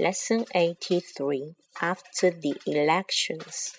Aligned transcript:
Lesson 0.00 0.44
83 0.52 1.54
After 1.80 2.32
the 2.32 2.56
elections. 2.66 3.76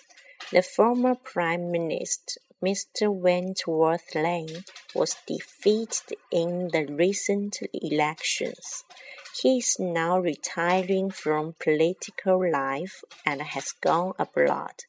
The 0.50 0.62
former 0.62 1.14
Prime 1.14 1.70
Minister, 1.70 2.40
Mr. 2.64 3.14
Wentworth 3.14 4.14
Lane, 4.14 4.64
was 4.94 5.16
defeated 5.26 6.16
in 6.32 6.68
the 6.72 6.86
recent 6.86 7.58
elections. 7.74 8.84
He 9.42 9.58
is 9.58 9.76
now 9.78 10.18
retiring 10.18 11.10
from 11.10 11.54
political 11.62 12.50
life 12.50 13.04
and 13.26 13.42
has 13.42 13.72
gone 13.72 14.14
abroad. 14.18 14.84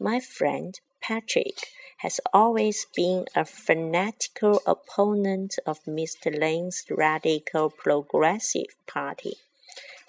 My 0.00 0.18
friend 0.18 0.80
Patrick 1.00 1.58
has 1.98 2.18
always 2.32 2.86
been 2.96 3.26
a 3.36 3.44
fanatical 3.44 4.60
opponent 4.66 5.60
of 5.64 5.84
Mr. 5.84 6.36
Lane's 6.36 6.82
radical 6.90 7.70
progressive 7.70 8.74
party. 8.88 9.34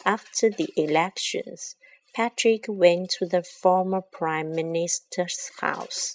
After 0.06 0.50
the 0.50 0.70
elections, 0.76 1.78
Patrick 2.14 2.66
went 2.68 3.10
to 3.12 3.26
the 3.26 3.42
former 3.42 4.02
Prime 4.02 4.52
Minister's 4.52 5.50
house. 5.62 6.14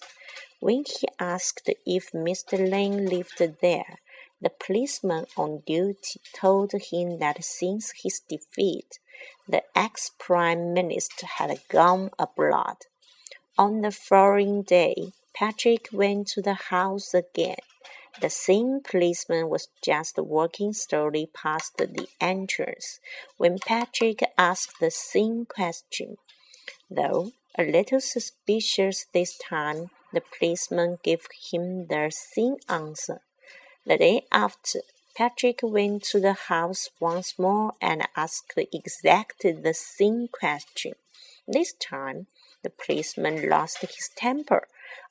When 0.60 0.84
he 0.84 1.08
asked 1.18 1.70
if 1.86 2.12
Mr. 2.12 2.58
Lane 2.58 3.06
lived 3.06 3.40
there, 3.62 3.98
the 4.42 4.50
policeman 4.50 5.24
on 5.36 5.62
duty 5.66 6.20
told 6.34 6.72
him 6.72 7.18
that 7.18 7.42
since 7.42 7.92
his 8.02 8.20
defeat, 8.28 8.98
the 9.48 9.62
ex 9.74 10.10
Prime 10.18 10.74
Minister 10.74 11.27
had 11.27 11.58
gone 11.68 12.10
abroad. 12.18 12.77
On 13.56 13.80
the 13.80 13.91
following 13.91 14.62
day, 14.62 15.12
Patrick 15.34 15.88
went 15.92 16.28
to 16.28 16.42
the 16.42 16.55
house 16.70 17.14
again. 17.14 17.56
The 18.20 18.30
same 18.30 18.80
policeman 18.80 19.48
was 19.48 19.68
just 19.82 20.18
walking 20.18 20.72
slowly 20.72 21.30
past 21.32 21.77
the 21.77 22.08
entrance 22.20 22.98
when 23.36 23.58
Patrick 23.58 24.22
asked 24.36 24.80
the 24.80 24.91
same 24.91 25.46
question. 25.46 26.16
Though 26.91 27.32
a 27.56 27.62
little 27.62 28.00
suspicious 28.00 29.06
this 29.12 29.39
time, 29.39 29.91
the 30.12 30.22
policeman 30.22 30.98
gave 31.02 31.27
him 31.52 31.86
the 31.86 32.11
same 32.11 32.56
answer. 32.69 33.20
The 33.86 33.98
day 33.98 34.22
after, 34.33 34.80
Patrick 35.16 35.61
went 35.62 36.02
to 36.05 36.20
the 36.20 36.33
house 36.33 36.91
once 37.00 37.39
more 37.39 37.72
and 37.80 38.08
asked 38.16 38.52
exactly 38.72 39.52
the 39.52 39.74
same 39.74 40.28
question. 40.28 40.94
This 41.46 41.72
time, 41.72 42.27
the 42.62 42.70
policeman 42.70 43.48
lost 43.48 43.80
his 43.80 44.11
temper 44.16 44.66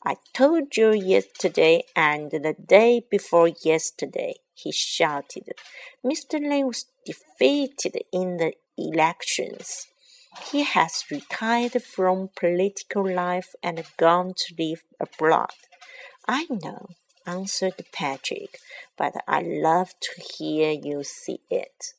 I 0.05 0.15
told 0.33 0.77
you 0.77 0.91
yesterday 0.91 1.83
and 1.95 2.31
the 2.31 2.53
day 2.53 3.01
before 3.09 3.49
yesterday, 3.63 4.35
he 4.53 4.71
shouted. 4.71 5.49
Mr. 6.05 6.39
Lane 6.39 6.67
was 6.67 6.85
defeated 7.05 8.01
in 8.11 8.37
the 8.37 8.53
elections. 8.77 9.87
He 10.51 10.63
has 10.63 11.03
retired 11.11 11.81
from 11.83 12.29
political 12.35 13.07
life 13.07 13.49
and 13.63 13.83
gone 13.97 14.33
to 14.37 14.55
live 14.57 14.83
abroad. 14.99 15.49
I 16.27 16.45
know, 16.49 16.87
answered 17.25 17.85
Patrick, 17.91 18.59
but 18.97 19.13
I 19.27 19.41
love 19.41 19.93
to 19.99 20.21
hear 20.37 20.71
you 20.71 21.03
say 21.03 21.39
it. 21.49 21.93